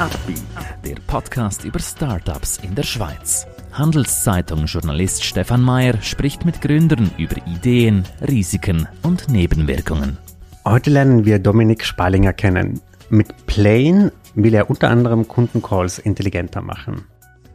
[0.00, 0.42] Upbeat,
[0.84, 3.46] der Podcast über Startups in der Schweiz.
[3.72, 10.18] Handelszeitung-Journalist Stefan Mayer spricht mit Gründern über Ideen, Risiken und Nebenwirkungen.
[10.64, 12.80] Heute lernen wir Dominik Spalinger kennen.
[13.08, 17.04] Mit Plane will er unter anderem Kundencalls intelligenter machen.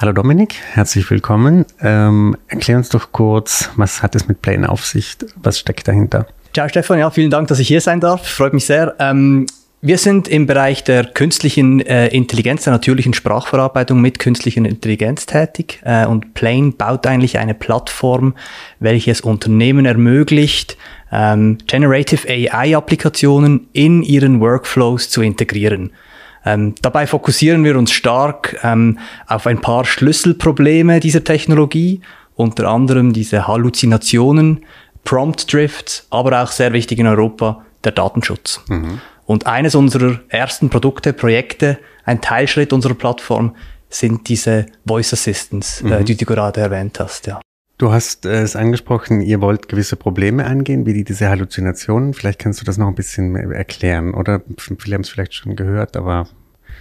[0.00, 1.66] Hallo Dominik, herzlich willkommen.
[1.82, 5.18] Ähm, erklär uns doch kurz, was hat es mit Plane auf sich?
[5.36, 6.26] Was steckt dahinter?
[6.54, 8.26] Ciao Stefan, ja, vielen Dank, dass ich hier sein darf.
[8.26, 8.94] Freut mich sehr.
[8.98, 9.44] Ähm,
[9.82, 15.80] wir sind im Bereich der künstlichen äh, Intelligenz, der natürlichen Sprachverarbeitung mit künstlicher Intelligenz tätig.
[15.84, 18.34] Äh, und Plane baut eigentlich eine Plattform,
[18.78, 20.78] welche es Unternehmen ermöglicht,
[21.12, 25.92] ähm, Generative AI-Applikationen in ihren Workflows zu integrieren.
[26.44, 32.00] Ähm, dabei fokussieren wir uns stark ähm, auf ein paar Schlüsselprobleme dieser Technologie,
[32.34, 34.64] unter anderem diese Halluzinationen,
[35.04, 38.62] Prompt Drifts, aber auch sehr wichtig in Europa der Datenschutz.
[38.68, 39.00] Mhm.
[39.26, 43.54] Und eines unserer ersten Produkte, Projekte, ein Teilschritt unserer Plattform
[43.88, 45.92] sind diese Voice Assistants, äh, mhm.
[45.92, 47.26] äh, die du gerade erwähnt hast.
[47.26, 47.40] Ja.
[47.80, 52.12] Du hast äh, es angesprochen, ihr wollt gewisse Probleme angehen, wie die, diese Halluzinationen.
[52.12, 54.42] Vielleicht kannst du das noch ein bisschen erklären, oder?
[54.58, 56.28] Viele haben es vielleicht schon gehört, aber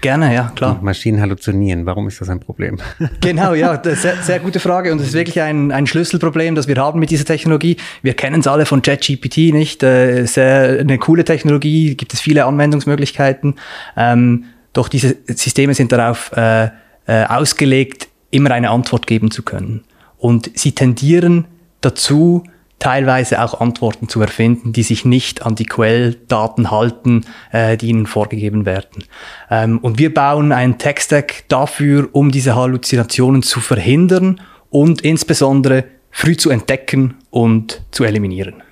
[0.02, 0.78] Gerne, ja, klar.
[0.82, 2.80] Maschinen halluzinieren, warum ist das ein Problem?
[3.22, 6.76] Genau, ja, sehr, sehr gute Frage und es ist wirklich ein, ein Schlüsselproblem, das wir
[6.76, 7.78] haben mit dieser Technologie.
[8.02, 12.44] Wir kennen es alle von ChatGPT nicht, äh, sehr eine coole Technologie, gibt es viele
[12.44, 13.56] Anwendungsmöglichkeiten,
[13.96, 16.66] ähm, doch diese Systeme sind darauf äh,
[17.08, 19.86] äh, ausgelegt, immer eine Antwort geben zu können.
[20.20, 21.46] Und sie tendieren
[21.82, 22.44] dazu,
[22.80, 28.06] teilweise auch Antworten zu erfinden, die sich nicht an die Quelldaten halten, äh, die ihnen
[28.06, 29.04] vorgegeben werden.
[29.50, 36.38] Ähm, und wir bauen einen Tech-Stack dafür, um diese Halluzinationen zu verhindern und insbesondere früh
[36.38, 38.64] zu entdecken und zu eliminieren.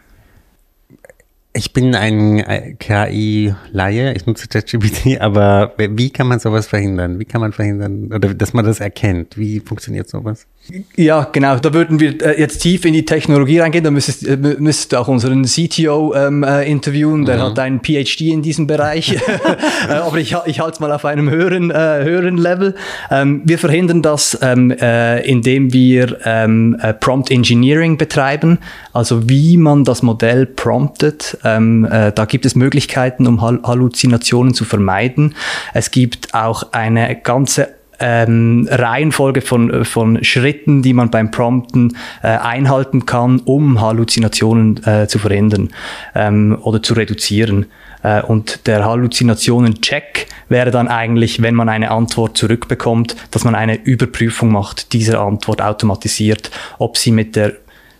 [1.54, 7.20] Ich bin ein äh, KI-Laie, ich nutze ChatGPT, aber wie kann man sowas verhindern?
[7.20, 9.38] Wie kann man verhindern, oder dass man das erkennt?
[9.38, 10.48] Wie funktioniert sowas?
[10.96, 11.58] Ja, genau.
[11.58, 13.84] Da würden wir äh, jetzt tief in die Technologie reingehen.
[13.84, 17.26] Da müsstest, äh, müsstest du auch unseren CTO ähm, äh, interviewen.
[17.26, 17.42] Der mhm.
[17.42, 19.18] hat einen PhD in diesem Bereich.
[19.90, 22.76] aber ich, ich halte es mal auf einem höheren, äh, höheren Level.
[23.10, 28.60] Ähm, wir verhindern das, ähm, äh, indem wir ähm, Prompt Engineering betreiben.
[28.94, 34.66] Also wie man das Modell promptet ähm, äh, da gibt es Möglichkeiten, um Halluzinationen zu
[34.66, 35.36] vermeiden.
[35.74, 42.28] Es gibt auch eine ganze ähm, Reihenfolge von, von Schritten, die man beim Prompten äh,
[42.28, 45.70] einhalten kann, um Halluzinationen äh, zu verhindern
[46.16, 47.68] ähm, oder zu reduzieren.
[48.04, 53.76] Äh, und der Halluzinationen-Check wäre dann eigentlich, wenn man eine Antwort zurückbekommt, dass man eine
[53.76, 57.54] Überprüfung macht dieser Antwort automatisiert, ob sie mit der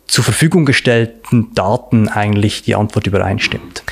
[0.08, 3.84] zur Verfügung gestellten Daten eigentlich die Antwort übereinstimmt.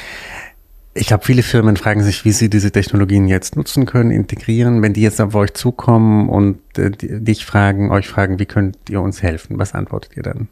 [0.97, 4.81] Ich glaube, viele Firmen fragen sich, wie sie diese Technologien jetzt nutzen können, integrieren.
[4.81, 9.01] Wenn die jetzt auf euch zukommen und äh, dich fragen, euch fragen, wie könnt ihr
[9.01, 9.59] uns helfen?
[9.59, 10.47] Was antwortet ihr dann?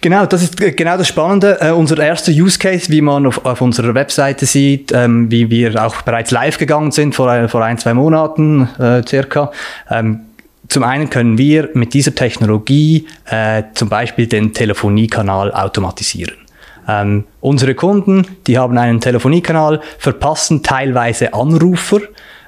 [0.00, 1.58] Genau, das ist genau das Spannende.
[1.60, 5.84] Äh, unser erster Use Case, wie man auf, auf unserer Webseite sieht, ähm, wie wir
[5.84, 9.52] auch bereits live gegangen sind vor, vor ein, zwei Monaten äh, circa,
[9.90, 10.20] ähm,
[10.68, 16.41] zum einen können wir mit dieser Technologie äh, zum Beispiel den Telefoniekanal automatisieren.
[16.88, 22.00] Ähm, unsere Kunden, die haben einen Telefoniekanal, verpassen teilweise Anrufer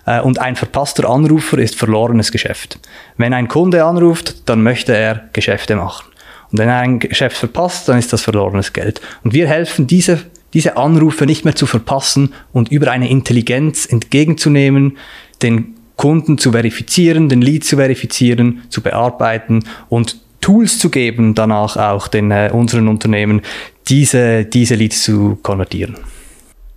[0.07, 2.79] äh, und ein verpasster Anrufer ist verlorenes Geschäft.
[3.17, 6.07] Wenn ein Kunde anruft, dann möchte er Geschäfte machen.
[6.51, 9.01] Und wenn er ein Geschäft verpasst, dann ist das verlorenes Geld.
[9.23, 10.21] Und wir helfen, diese,
[10.53, 14.99] diese Anrufe nicht mehr zu verpassen und über eine Intelligenz entgegenzunehmen,
[15.43, 21.77] den Kunden zu verifizieren, den Lead zu verifizieren, zu bearbeiten und Tools zu geben, danach
[21.77, 23.41] auch den äh, unseren Unternehmen,
[23.89, 25.97] diese, diese Leads zu konvertieren.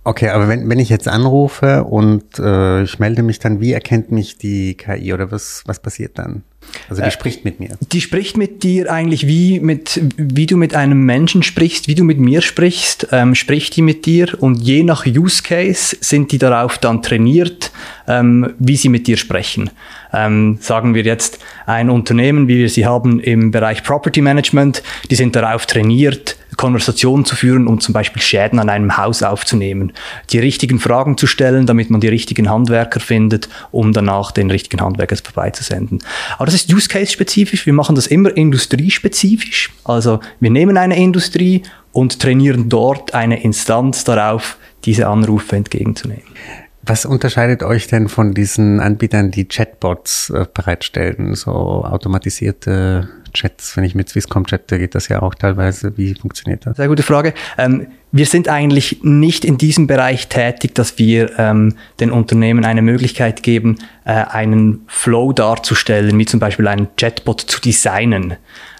[0.08, 4.10] Okay, aber wenn, wenn ich jetzt anrufe und äh, ich melde mich dann, wie erkennt
[4.10, 6.44] mich die KI oder was, was passiert dann?
[6.88, 7.76] Also die äh, spricht mit mir.
[7.92, 12.04] Die spricht mit dir eigentlich wie mit wie du mit einem Menschen sprichst, wie du
[12.04, 16.38] mit mir sprichst, ähm, spricht die mit dir und je nach Use Case sind die
[16.38, 17.70] darauf dann trainiert,
[18.06, 19.68] ähm, wie sie mit dir sprechen.
[20.14, 25.16] Ähm, sagen wir jetzt ein Unternehmen, wie wir sie haben im Bereich Property Management, die
[25.16, 29.92] sind darauf trainiert, Konversationen zu führen und zum Beispiel Schäden an einem Haus aufzunehmen,
[30.30, 34.80] die richtigen Fragen zu stellen, damit man die richtigen Handwerker findet, um danach den richtigen
[34.80, 36.00] Handwerker vorbeizusenden.
[36.36, 37.66] Aber das ist Use Case spezifisch.
[37.66, 39.70] Wir machen das immer industriespezifisch.
[39.84, 41.62] Also wir nehmen eine Industrie
[41.92, 46.22] und trainieren dort eine Instanz darauf, diese Anrufe entgegenzunehmen.
[46.82, 53.76] Was unterscheidet euch denn von diesen Anbietern, die Chatbots äh, bereitstellen, so automatisierte Chats?
[53.76, 55.96] Wenn ich mit Swisscom chatte, geht das ja auch teilweise.
[55.96, 56.76] Wie funktioniert das?
[56.76, 57.34] Sehr gute Frage.
[57.56, 62.82] Ähm, wir sind eigentlich nicht in diesem Bereich tätig, dass wir ähm, den Unternehmen eine
[62.82, 68.36] Möglichkeit geben, äh, einen Flow darzustellen, wie zum Beispiel einen Chatbot zu designen.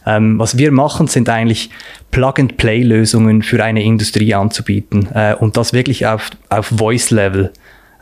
[0.06, 1.70] Ähm, was wir machen, sind eigentlich
[2.10, 7.52] Plug-and-Play-Lösungen für eine Industrie anzubieten äh, und das wirklich auf, auf Voice-Level.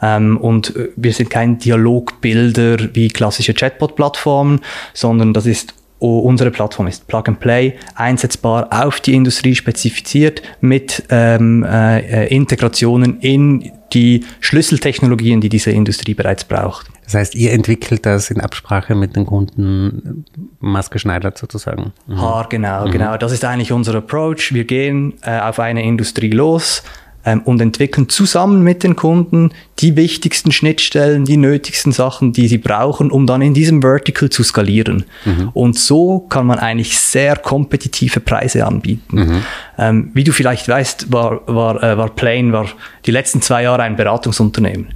[0.00, 4.60] Ähm, und äh, wir sind kein Dialogbilder wie klassische Chatbot-Plattformen,
[4.94, 5.75] sondern das ist
[6.06, 13.20] unsere Plattform ist Plug and Play, einsetzbar auf die Industrie spezifiziert mit ähm, äh, Integrationen
[13.20, 16.88] in die Schlüsseltechnologien, die diese Industrie bereits braucht.
[17.05, 20.25] Das heißt, ihr entwickelt das in Absprache mit den Kunden
[20.61, 21.93] maßgeschneidert sozusagen.
[22.06, 22.20] Mhm.
[22.20, 22.91] Ha, genau, mhm.
[22.91, 23.17] genau.
[23.17, 24.53] Das ist eigentlich unser Approach.
[24.53, 26.82] Wir gehen äh, auf eine Industrie los,
[27.26, 29.50] ähm, und entwickeln zusammen mit den Kunden
[29.81, 34.43] die wichtigsten Schnittstellen, die nötigsten Sachen, die sie brauchen, um dann in diesem Vertical zu
[34.43, 35.05] skalieren.
[35.25, 35.50] Mhm.
[35.52, 39.17] Und so kann man eigentlich sehr kompetitive Preise anbieten.
[39.17, 39.43] Mhm.
[39.76, 42.67] Ähm, wie du vielleicht weißt, war, war, äh, war Plane war
[43.05, 44.87] die letzten zwei Jahre ein Beratungsunternehmen.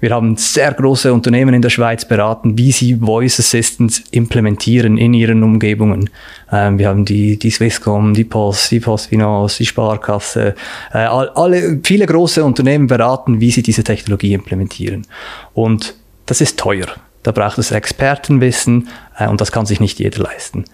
[0.00, 5.14] Wir haben sehr große Unternehmen in der Schweiz beraten, wie sie Voice Assistants implementieren in
[5.14, 6.10] ihren Umgebungen.
[6.52, 10.54] Ähm, wir haben die, die Swisscom, die Post, die Postfinance, die Sparkasse,
[10.92, 15.06] äh, alle, viele große Unternehmen beraten, wie sie diese Technologie implementieren.
[15.54, 15.94] Und
[16.26, 16.86] das ist teuer.
[17.22, 18.88] Da braucht es Expertenwissen
[19.18, 20.64] äh, und das kann sich nicht jeder leisten.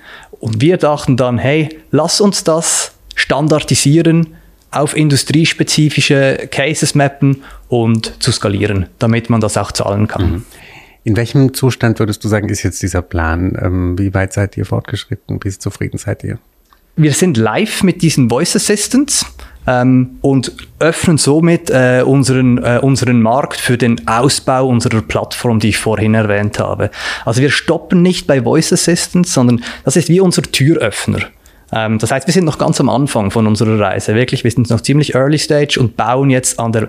[0.40, 4.34] Und wir dachten dann, hey, lass uns das standardisieren,
[4.72, 10.30] auf industriespezifische Cases mappen und zu skalieren, damit man das auch zahlen kann.
[10.30, 10.44] Mhm.
[11.04, 13.56] In welchem Zustand würdest du sagen, ist jetzt dieser Plan?
[13.60, 15.40] Ähm, wie weit seid ihr fortgeschritten?
[15.42, 16.38] Wie zufrieden seid ihr?
[16.96, 19.26] Wir sind live mit diesen Voice Assistants.
[19.64, 25.68] Ähm, und öffnen somit äh, unseren, äh, unseren Markt für den Ausbau unserer Plattform, die
[25.68, 26.90] ich vorhin erwähnt habe.
[27.24, 31.20] Also wir stoppen nicht bei Voice Assistants, sondern das ist wie unser Türöffner.
[31.72, 34.14] Ähm, das heißt, wir sind noch ganz am Anfang von unserer Reise.
[34.14, 36.88] Wirklich, wir sind noch ziemlich early stage und bauen jetzt an der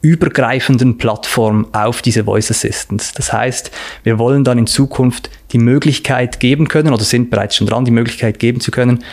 [0.00, 3.12] übergreifenden Plattform auf diese Voice Assistants.
[3.12, 3.70] Das heißt,
[4.02, 7.92] wir wollen dann in Zukunft die Möglichkeit geben können, oder sind bereits schon dran, die
[7.92, 9.04] Möglichkeit geben zu können,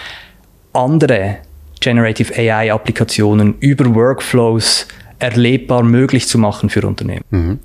[0.73, 1.37] andere
[1.79, 4.87] Generative AI-Applikationen über Workflows
[5.19, 7.25] erlebbar möglich zu machen für Unternehmen.
[7.29, 7.59] Mhm.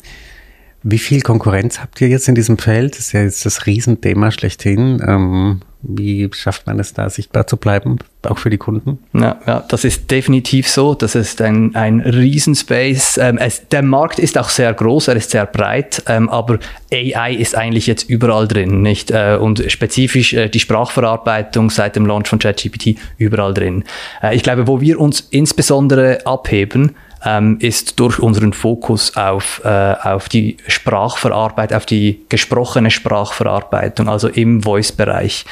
[0.82, 2.92] Wie viel Konkurrenz habt ihr jetzt in diesem Feld?
[2.92, 5.02] Das ist ja jetzt das Riesenthema schlechthin.
[5.06, 8.98] Ähm, wie schafft man es da, sichtbar zu bleiben, auch für die Kunden?
[9.12, 10.94] Ja, ja das ist definitiv so.
[10.94, 13.18] Das ist ein, ein Riesenspace.
[13.18, 16.58] Ähm, es, der Markt ist auch sehr groß, er ist sehr breit, ähm, aber
[16.92, 19.10] AI ist eigentlich jetzt überall drin, nicht?
[19.10, 23.84] Äh, und spezifisch äh, die Sprachverarbeitung seit dem Launch von ChatGPT überall drin.
[24.22, 29.68] Äh, ich glaube, wo wir uns insbesondere abheben, ähm, ist durch unseren Fokus auf, äh,
[29.68, 35.44] auf die Sprachverarbeitung, auf die gesprochene Sprachverarbeitung, also im Voice-Bereich.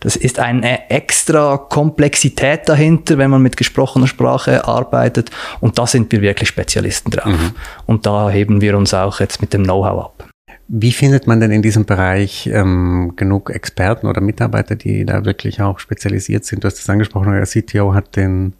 [0.00, 5.30] Das ist eine extra Komplexität dahinter, wenn man mit gesprochener Sprache arbeitet.
[5.60, 7.26] Und da sind wir wirklich Spezialisten drauf.
[7.26, 7.52] Mhm.
[7.86, 10.30] Und da heben wir uns auch jetzt mit dem Know-how ab.
[10.72, 15.60] Wie findet man denn in diesem Bereich ähm, genug Experten oder Mitarbeiter, die da wirklich
[15.60, 16.62] auch spezialisiert sind?
[16.62, 18.54] Du hast es angesprochen, der CTO hat den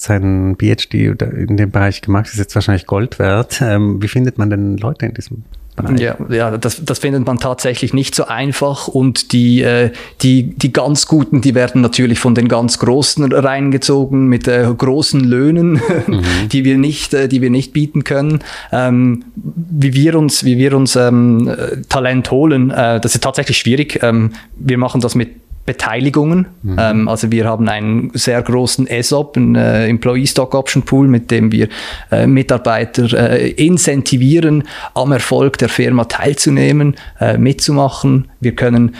[0.00, 3.60] seinen PhD in dem Bereich gemacht, ist jetzt wahrscheinlich Gold wert.
[3.60, 5.44] Ähm, wie findet man denn Leute in diesem
[5.76, 6.00] Bereich?
[6.00, 9.90] Ja, ja das, das findet man tatsächlich nicht so einfach und die, äh,
[10.22, 15.20] die, die ganz Guten, die werden natürlich von den ganz Großen reingezogen mit äh, großen
[15.20, 15.72] Löhnen,
[16.06, 16.22] mhm.
[16.50, 18.40] die, wir nicht, äh, die wir nicht bieten können.
[18.72, 21.54] Ähm, wie wir uns, wie wir uns ähm,
[21.90, 24.02] Talent holen, äh, das ist tatsächlich schwierig.
[24.02, 25.28] Ähm, wir machen das mit
[25.66, 26.46] Beteiligungen.
[26.62, 26.76] Mhm.
[26.78, 31.30] Ähm, also wir haben einen sehr großen ESOP, einen äh, Employee Stock Option Pool, mit
[31.30, 31.68] dem wir
[32.10, 34.64] äh, Mitarbeiter äh, incentivieren,
[34.94, 38.28] am Erfolg der Firma teilzunehmen, äh, mitzumachen.
[38.40, 38.96] Wir können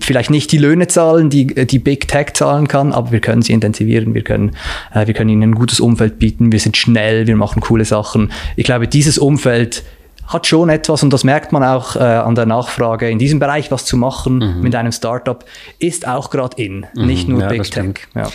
[0.00, 3.52] vielleicht nicht die Löhne zahlen, die die Big Tech zahlen kann, aber wir können sie
[3.52, 4.52] intensivieren, wir können,
[4.94, 8.32] äh, wir können ihnen ein gutes Umfeld bieten, wir sind schnell, wir machen coole Sachen.
[8.56, 9.84] Ich glaube, dieses Umfeld
[10.26, 13.70] hat schon etwas, und das merkt man auch äh, an der Nachfrage, in diesem Bereich
[13.70, 14.60] was zu machen mhm.
[14.62, 15.44] mit einem Startup,
[15.78, 17.06] ist auch gerade in, mhm.
[17.06, 17.94] nicht nur ja, Big Tech.
[18.14, 18.28] Ja.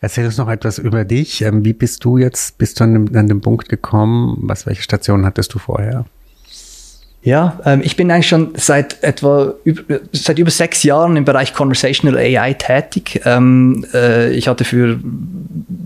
[0.00, 1.42] Erzähl uns noch etwas über dich.
[1.42, 4.38] Ähm, wie bist du jetzt, bist du an dem, an dem Punkt gekommen?
[4.42, 6.04] Was, welche Station hattest du vorher?
[7.22, 11.52] Ja, ähm, ich bin eigentlich schon seit etwa über, seit über sechs Jahren im Bereich
[11.52, 13.20] Conversational AI tätig.
[13.24, 15.00] Ähm, äh, ich hatte für,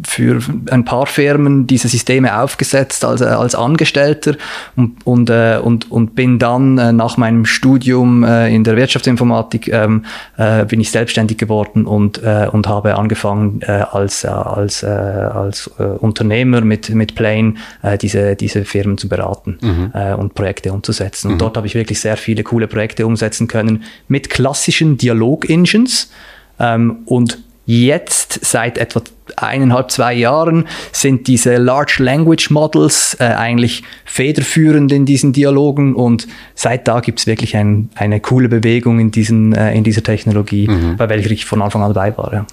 [0.06, 4.34] für ein paar Firmen diese Systeme aufgesetzt als, äh, als Angestellter
[4.76, 9.68] und, und, äh, und, und bin dann äh, nach meinem Studium äh, in der Wirtschaftsinformatik
[9.68, 10.04] ähm,
[10.36, 15.66] äh, bin ich selbstständig geworden und, und habe angefangen als, als, als
[15.98, 17.54] Unternehmer mit, mit Plane
[18.00, 19.92] diese, diese Firmen zu beraten mhm.
[20.18, 21.21] und Projekte umzusetzen.
[21.24, 21.38] Und mhm.
[21.38, 26.10] dort habe ich wirklich sehr viele coole Projekte umsetzen können mit klassischen Dialog-Engines.
[26.58, 29.02] Ähm, und jetzt, seit etwa
[29.36, 35.94] eineinhalb, zwei Jahren, sind diese Large Language Models äh, eigentlich federführend in diesen Dialogen.
[35.94, 40.02] Und seit da gibt es wirklich ein, eine coole Bewegung in, diesen, äh, in dieser
[40.02, 40.96] Technologie, mhm.
[40.96, 42.32] bei welcher ich von Anfang an dabei war.
[42.32, 42.46] Ja.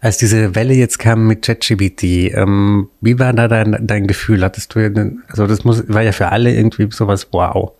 [0.00, 4.44] Als diese Welle jetzt kam mit ChatGPT, ähm, wie war da dein, dein Gefühl?
[4.44, 4.80] Hattest du,
[5.28, 7.72] also das muss, war ja für alle irgendwie sowas, wow.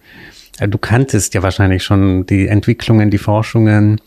[0.60, 4.00] Du kanntest ja wahrscheinlich schon die Entwicklungen, die Forschungen.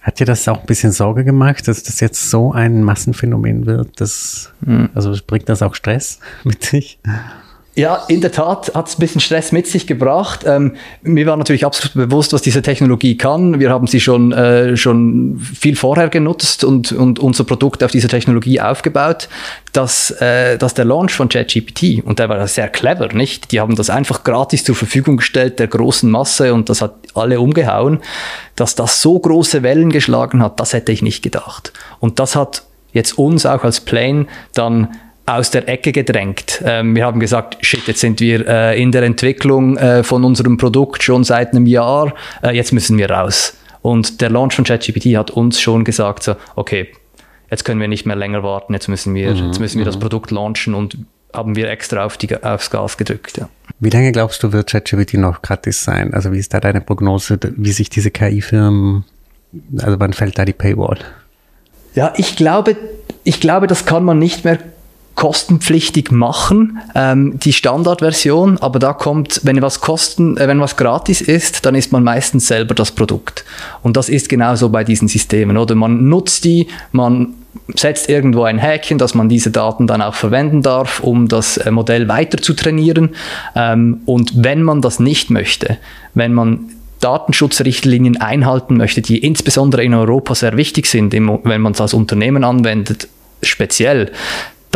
[0.00, 4.00] Hat dir das auch ein bisschen Sorge gemacht, dass das jetzt so ein Massenphänomen wird?
[4.00, 4.88] Das, mhm.
[4.94, 6.98] Also bringt das auch Stress mit sich?
[7.78, 10.44] Ja, in der Tat hat es ein bisschen Stress mit sich gebracht.
[10.46, 13.60] Ähm, mir war natürlich absolut bewusst, was diese Technologie kann.
[13.60, 18.08] Wir haben sie schon, äh, schon viel vorher genutzt und, und unser Produkt auf dieser
[18.08, 19.28] Technologie aufgebaut.
[19.74, 23.52] Dass, äh, dass der Launch von ChatGPT, und der war sehr clever, nicht?
[23.52, 27.40] Die haben das einfach gratis zur Verfügung gestellt, der großen Masse, und das hat alle
[27.40, 28.00] umgehauen.
[28.54, 31.74] Dass das so große Wellen geschlagen hat, das hätte ich nicht gedacht.
[32.00, 32.62] Und das hat
[32.94, 36.62] jetzt uns auch als Plane dann aus der Ecke gedrängt.
[36.64, 40.56] Ähm, wir haben gesagt, shit, jetzt sind wir äh, in der Entwicklung äh, von unserem
[40.56, 43.56] Produkt schon seit einem Jahr, äh, jetzt müssen wir raus.
[43.82, 46.88] Und der Launch von ChatGPT hat uns schon gesagt, so, okay,
[47.50, 49.96] jetzt können wir nicht mehr länger warten, jetzt müssen wir, mhm, jetzt müssen wir das
[49.96, 50.00] mhm.
[50.00, 50.96] Produkt launchen und
[51.32, 53.36] haben wir extra auf die, aufs Gas gedrückt.
[53.36, 53.48] Ja.
[53.80, 56.14] Wie lange glaubst du, wird ChatGPT noch gratis sein?
[56.14, 59.04] Also wie ist da deine Prognose, wie sich diese KI-Firmen,
[59.78, 60.98] also wann fällt da die Paywall?
[61.94, 62.76] Ja, ich glaube,
[63.24, 64.58] ich glaube, das kann man nicht mehr
[65.16, 71.22] kostenpflichtig machen, ähm, die Standardversion, aber da kommt, wenn was kosten, äh, wenn was gratis
[71.22, 73.44] ist, dann ist man meistens selber das Produkt.
[73.82, 75.74] Und das ist genauso bei diesen Systemen, oder?
[75.74, 77.34] Man nutzt die, man
[77.74, 81.70] setzt irgendwo ein Häkchen, dass man diese Daten dann auch verwenden darf, um das äh,
[81.70, 83.14] Modell weiter zu trainieren.
[83.54, 85.78] Ähm, und wenn man das nicht möchte,
[86.12, 86.70] wenn man
[87.00, 92.44] Datenschutzrichtlinien einhalten möchte, die insbesondere in Europa sehr wichtig sind, wenn man es als Unternehmen
[92.44, 93.08] anwendet,
[93.42, 94.12] speziell,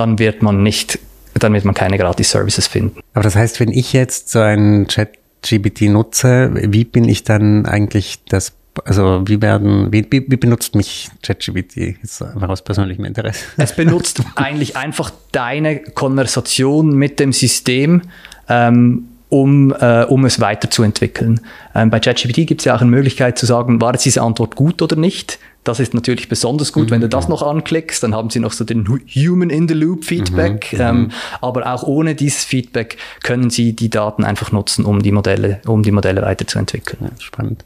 [0.01, 0.99] dann wird man nicht,
[1.35, 3.01] dann wird man keine Gratis-Services finden.
[3.13, 8.25] Aber das heißt, wenn ich jetzt so einen Chat-GBT nutze, wie bin ich dann eigentlich
[8.25, 8.55] das
[8.85, 13.45] also wie werden, wie, wie, benutzt mich ChatGPT jetzt einfach aus persönlichem Interesse?
[13.57, 18.03] Es benutzt eigentlich einfach deine Konversation mit dem System,
[18.49, 21.41] ähm, um, äh, um es weiterzuentwickeln.
[21.75, 24.57] Ähm, bei ChatGPT gibt es ja auch eine Möglichkeit zu sagen, war jetzt diese Antwort
[24.57, 25.39] gut oder nicht?
[25.63, 26.91] Das ist natürlich besonders gut, mhm.
[26.91, 27.31] wenn du das mhm.
[27.31, 30.73] noch anklickst, dann haben sie noch so den Human in the Loop Feedback.
[30.73, 30.81] Mhm.
[30.81, 31.11] Ähm, mhm.
[31.41, 35.83] aber auch ohne dieses Feedback können sie die Daten einfach nutzen, um die Modelle, um
[35.83, 36.99] die Modelle weiterzuentwickeln.
[37.03, 37.65] Ja, spannend.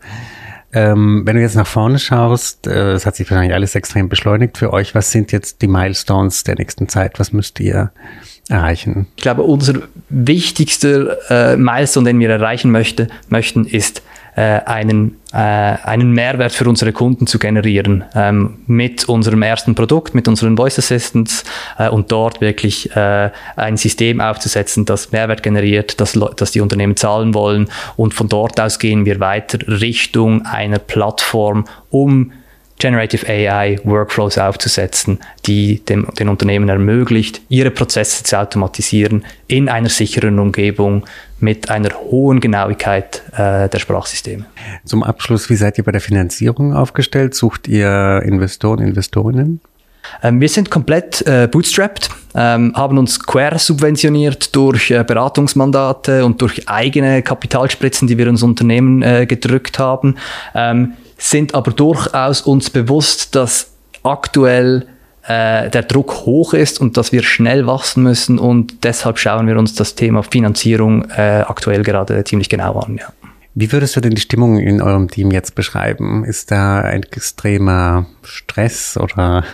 [0.75, 4.59] Ähm, wenn du jetzt nach vorne schaust, äh, es hat sich wahrscheinlich alles extrem beschleunigt
[4.59, 4.95] für euch.
[4.95, 7.21] Was sind jetzt die Milestones der nächsten Zeit?
[7.21, 7.93] Was müsst ihr
[8.49, 9.07] erreichen?
[9.17, 14.03] Ich glaube, unser wichtigster äh, Milestone, den wir erreichen möchte, möchten, ist
[14.37, 20.15] äh, einen, äh, einen Mehrwert für unsere Kunden zu generieren ähm, mit unserem ersten Produkt,
[20.15, 21.45] mit unseren Voice Assistants
[21.79, 26.97] äh, und dort wirklich äh, ein System aufzusetzen, das Mehrwert generiert, das, das die Unternehmen
[26.97, 32.33] zahlen wollen und von dort aus gehen wir weiter Richtung einer Plattform, um
[32.79, 39.89] Generative AI Workflows aufzusetzen, die dem, den Unternehmen ermöglicht, ihre Prozesse zu automatisieren in einer
[39.89, 41.05] sicheren Umgebung
[41.41, 44.47] mit einer hohen Genauigkeit äh, der Sprachsysteme.
[44.85, 47.35] Zum Abschluss, wie seid ihr bei der Finanzierung aufgestellt?
[47.35, 49.61] Sucht ihr Investoren, Investorinnen?
[50.23, 56.41] Ähm, wir sind komplett äh, bootstrapped, ähm, haben uns quer subventioniert durch äh, Beratungsmandate und
[56.43, 60.17] durch eigene Kapitalspritzen, die wir ins Unternehmen äh, gedrückt haben.
[60.55, 64.87] Ähm, sind aber durchaus uns bewusst, dass aktuell
[65.27, 69.59] äh, der Druck hoch ist und dass wir schnell wachsen müssen und deshalb schauen wir
[69.59, 72.99] uns das Thema Finanzierung äh, aktuell gerade ziemlich genau an.
[72.99, 73.13] Ja.
[73.55, 76.25] Wie würdest du denn die Stimmung in eurem Team jetzt beschreiben?
[76.25, 79.45] Ist da ein extremer Stress oder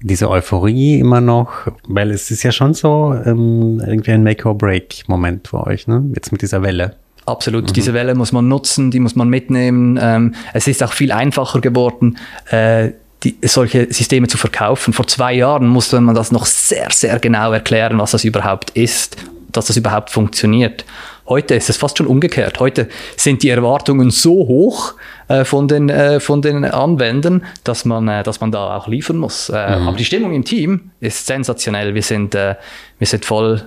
[0.00, 1.70] diese Euphorie immer noch?
[1.86, 6.10] Weil es ist ja schon so ähm, irgendwie ein Make-or-Break-Moment für euch, ne?
[6.14, 6.96] Jetzt mit dieser Welle.
[7.28, 7.68] Absolut.
[7.68, 7.72] Mhm.
[7.74, 9.98] Diese Welle muss man nutzen, die muss man mitnehmen.
[10.00, 12.18] Ähm, es ist auch viel einfacher geworden,
[12.50, 12.90] äh,
[13.24, 14.92] die, solche Systeme zu verkaufen.
[14.92, 19.16] Vor zwei Jahren musste man das noch sehr, sehr genau erklären, was das überhaupt ist,
[19.52, 20.84] dass das überhaupt funktioniert.
[21.28, 22.58] Heute ist es fast schon umgekehrt.
[22.58, 24.94] Heute sind die Erwartungen so hoch
[25.28, 29.18] äh, von, den, äh, von den Anwendern, dass man, äh, dass man da auch liefern
[29.18, 29.50] muss.
[29.50, 29.88] Äh, mhm.
[29.88, 31.94] Aber die Stimmung im Team ist sensationell.
[31.94, 32.54] Wir sind, äh,
[32.98, 33.62] wir sind voll,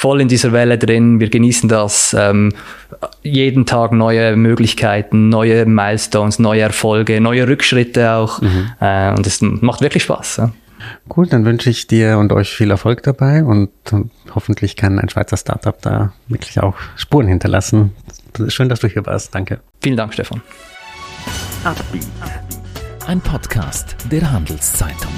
[0.00, 1.20] voll in dieser Welle drin.
[1.20, 2.16] Wir genießen das.
[2.18, 2.54] Ähm,
[3.22, 8.40] jeden Tag neue Möglichkeiten, neue Milestones, neue Erfolge, neue Rückschritte auch.
[8.40, 8.72] Mhm.
[8.80, 10.36] Äh, und es macht wirklich Spaß.
[10.38, 10.52] Ja.
[11.14, 13.68] Cool, dann wünsche ich dir und euch viel Erfolg dabei und,
[14.34, 17.92] hoffentlich kann ein Schweizer Startup da wirklich auch Spuren hinterlassen.
[18.48, 19.34] Schön, dass du hier warst.
[19.34, 19.60] Danke.
[19.82, 20.40] Vielen Dank, Stefan.
[23.06, 25.12] Ein Podcast der Handelszeitung.